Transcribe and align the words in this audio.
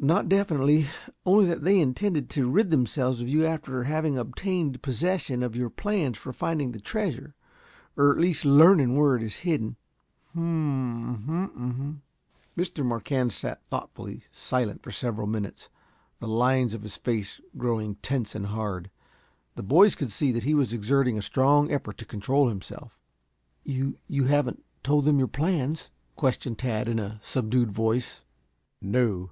"Not 0.00 0.28
definitely. 0.28 0.88
Only 1.24 1.46
that 1.46 1.62
they 1.62 1.78
intended 1.78 2.28
to 2.30 2.50
rid 2.50 2.72
themselves 2.72 3.20
of 3.20 3.28
you 3.28 3.46
after 3.46 3.84
having 3.84 4.18
obtained 4.18 4.82
possession 4.82 5.44
of 5.44 5.54
your 5.54 5.70
plans 5.70 6.18
for 6.18 6.32
finding 6.32 6.72
the 6.72 6.80
treasure, 6.80 7.36
or 7.96 8.10
at 8.10 8.18
least 8.18 8.44
learning 8.44 8.96
where 8.96 9.14
it 9.14 9.22
is 9.22 9.36
hidden." 9.46 9.76
"Hm 10.32 11.24
m 11.28 11.52
m!" 11.54 12.02
Mr. 12.58 12.84
Marquand 12.84 13.32
sat 13.32 13.62
thoughtfully 13.70 14.24
silent 14.32 14.82
for 14.82 14.90
several 14.90 15.28
minutes, 15.28 15.68
the 16.18 16.26
lines 16.26 16.74
of 16.74 16.82
his 16.82 16.96
face 16.96 17.40
growing 17.56 17.94
tense 18.02 18.34
and 18.34 18.46
hard. 18.46 18.90
The 19.54 19.62
boys 19.62 19.94
could 19.94 20.10
see 20.10 20.32
that 20.32 20.42
he 20.42 20.52
was 20.52 20.72
exerting, 20.72 21.16
a 21.16 21.22
strong 21.22 21.70
effort 21.70 21.96
to 21.98 22.04
control 22.04 22.48
himself. 22.48 22.98
"You 23.62 23.98
you 24.08 24.24
haven't 24.24 24.64
told 24.82 25.04
them 25.04 25.20
your 25.20 25.28
plans?" 25.28 25.90
questioned 26.16 26.58
Tad, 26.58 26.88
in 26.88 26.98
a 26.98 27.20
subdued 27.22 27.70
voice. 27.70 28.24
"No. 28.82 29.28